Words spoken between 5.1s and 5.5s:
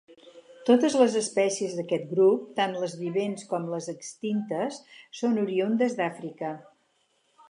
són